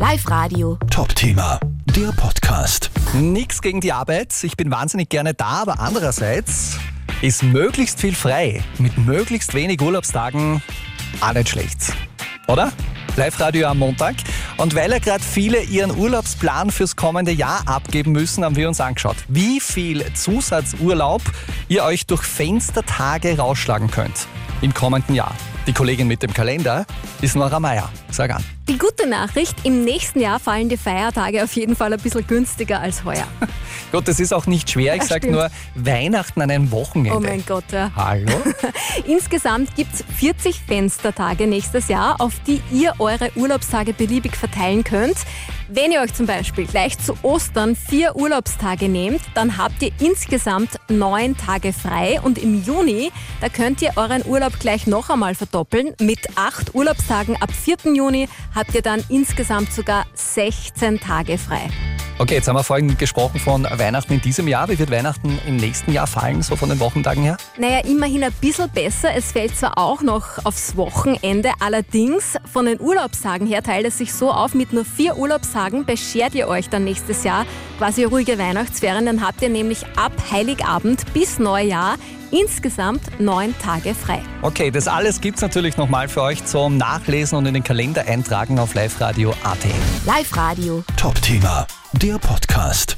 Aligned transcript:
Live-Radio. 0.00 0.78
Top-Thema, 0.90 1.60
der 1.94 2.10
Podcast. 2.12 2.90
Nix 3.12 3.60
gegen 3.60 3.82
die 3.82 3.92
Arbeit. 3.92 4.34
Ich 4.42 4.56
bin 4.56 4.70
wahnsinnig 4.70 5.10
gerne 5.10 5.34
da, 5.34 5.60
aber 5.60 5.78
andererseits 5.78 6.78
ist 7.20 7.42
möglichst 7.42 8.00
viel 8.00 8.14
frei 8.14 8.62
mit 8.78 8.96
möglichst 8.96 9.52
wenig 9.52 9.78
Urlaubstagen 9.82 10.62
auch 11.20 11.34
nicht 11.34 11.50
schlecht. 11.50 11.92
Oder? 12.48 12.72
Live-Radio 13.16 13.68
am 13.68 13.78
Montag. 13.80 14.14
Und 14.56 14.74
weil 14.74 14.90
ja 14.90 15.00
gerade 15.00 15.22
viele 15.22 15.60
ihren 15.64 15.94
Urlaubsplan 15.94 16.70
fürs 16.70 16.96
kommende 16.96 17.32
Jahr 17.32 17.68
abgeben 17.68 18.12
müssen, 18.12 18.42
haben 18.42 18.56
wir 18.56 18.68
uns 18.68 18.80
angeschaut, 18.80 19.16
wie 19.28 19.60
viel 19.60 20.02
Zusatzurlaub 20.14 21.20
ihr 21.68 21.84
euch 21.84 22.06
durch 22.06 22.22
Fenstertage 22.22 23.36
rausschlagen 23.36 23.90
könnt 23.90 24.26
im 24.62 24.72
kommenden 24.72 25.14
Jahr. 25.14 25.34
Die 25.66 25.74
Kollegin 25.74 26.08
mit 26.08 26.22
dem 26.22 26.32
Kalender 26.32 26.86
ist 27.20 27.36
Nora 27.36 27.60
Meier. 27.60 27.90
Sag 28.10 28.34
an. 28.34 28.42
Die 28.70 28.78
gute 28.78 29.08
Nachricht, 29.08 29.56
im 29.64 29.82
nächsten 29.82 30.20
Jahr 30.20 30.38
fallen 30.38 30.68
die 30.68 30.76
Feiertage 30.76 31.42
auf 31.42 31.52
jeden 31.54 31.74
Fall 31.74 31.92
ein 31.92 31.98
bisschen 31.98 32.24
günstiger 32.24 32.80
als 32.80 33.04
heuer. 33.04 33.26
Gut, 33.90 34.06
das 34.06 34.20
ist 34.20 34.32
auch 34.32 34.46
nicht 34.46 34.70
schwer. 34.70 34.94
Ich 34.94 35.02
Ja, 35.02 35.08
sage 35.08 35.28
nur 35.28 35.50
Weihnachten 35.74 36.40
an 36.40 36.52
einem 36.52 36.70
Wochenende. 36.70 37.16
Oh 37.16 37.20
mein 37.20 37.44
Gott, 37.44 37.64
ja. 37.72 37.90
Hallo? 37.96 38.30
Insgesamt 39.08 39.74
gibt 39.74 39.92
es 39.92 40.04
40 40.18 40.60
Fenstertage 40.60 41.48
nächstes 41.48 41.88
Jahr, 41.88 42.20
auf 42.20 42.34
die 42.46 42.62
ihr 42.70 42.94
eure 43.00 43.32
Urlaubstage 43.34 43.92
beliebig 43.92 44.36
verteilen 44.36 44.84
könnt. 44.84 45.16
Wenn 45.72 45.92
ihr 45.92 46.00
euch 46.00 46.12
zum 46.14 46.26
Beispiel 46.26 46.66
gleich 46.66 46.98
zu 46.98 47.14
Ostern 47.22 47.76
vier 47.76 48.16
Urlaubstage 48.16 48.88
nehmt, 48.88 49.20
dann 49.34 49.56
habt 49.56 49.80
ihr 49.82 49.92
insgesamt 50.00 50.70
neun 50.88 51.36
Tage 51.36 51.72
frei 51.72 52.20
und 52.20 52.38
im 52.38 52.64
Juni, 52.64 53.12
da 53.40 53.48
könnt 53.48 53.80
ihr 53.80 53.92
euren 53.94 54.26
Urlaub 54.26 54.58
gleich 54.58 54.88
noch 54.88 55.10
einmal 55.10 55.36
verdoppeln. 55.36 55.94
Mit 56.00 56.18
acht 56.34 56.74
Urlaubstagen 56.74 57.40
ab 57.40 57.50
4. 57.52 57.94
Juni 57.94 58.28
habt 58.60 58.74
ihr 58.74 58.82
dann 58.82 59.02
insgesamt 59.08 59.72
sogar 59.72 60.04
16 60.14 61.00
Tage 61.00 61.38
frei. 61.38 61.70
Okay, 62.18 62.34
jetzt 62.34 62.46
haben 62.46 62.56
wir 62.56 62.62
vorhin 62.62 62.98
gesprochen 62.98 63.40
von 63.40 63.64
Weihnachten 63.64 64.12
in 64.12 64.20
diesem 64.20 64.46
Jahr. 64.46 64.68
Wie 64.68 64.78
wird 64.78 64.90
Weihnachten 64.90 65.38
im 65.46 65.56
nächsten 65.56 65.90
Jahr 65.90 66.06
fallen, 66.06 66.42
so 66.42 66.54
von 66.54 66.68
den 66.68 66.78
Wochentagen 66.78 67.22
her? 67.22 67.38
Naja, 67.56 67.78
immerhin 67.86 68.22
ein 68.22 68.32
bisschen 68.42 68.68
besser. 68.68 69.14
Es 69.14 69.32
fällt 69.32 69.56
zwar 69.56 69.78
auch 69.78 70.02
noch 70.02 70.44
aufs 70.44 70.76
Wochenende, 70.76 71.52
allerdings 71.60 72.36
von 72.52 72.66
den 72.66 72.78
Urlaubstagen 72.78 73.46
her 73.46 73.62
teilt 73.62 73.86
es 73.86 73.96
sich 73.96 74.12
so 74.12 74.30
auf, 74.30 74.52
mit 74.52 74.74
nur 74.74 74.84
vier 74.84 75.16
Urlaubstagen 75.16 75.86
beschert 75.86 76.34
ihr 76.34 76.46
euch 76.46 76.68
dann 76.68 76.84
nächstes 76.84 77.24
Jahr 77.24 77.46
quasi 77.78 78.04
ruhige 78.04 78.36
Weihnachtsferien. 78.36 79.06
Dann 79.06 79.26
habt 79.26 79.40
ihr 79.40 79.48
nämlich 79.48 79.86
ab 79.96 80.12
Heiligabend 80.30 81.10
bis 81.14 81.38
Neujahr 81.38 81.96
insgesamt 82.30 83.20
neun 83.20 83.54
Tage 83.58 83.94
frei. 83.94 84.22
Okay, 84.42 84.70
das 84.70 84.88
alles 84.88 85.20
gibt's 85.20 85.42
natürlich 85.42 85.76
nochmal 85.76 86.08
für 86.08 86.22
euch 86.22 86.44
zum 86.44 86.76
Nachlesen 86.76 87.38
und 87.38 87.46
in 87.46 87.54
den 87.54 87.64
Kalender 87.64 88.06
eintragen 88.06 88.58
auf 88.58 88.74
liveradio.at. 88.74 89.66
Live-Radio. 90.06 90.84
Top-Thema, 90.96 91.66
der 91.92 92.18
Podcast. 92.18 92.96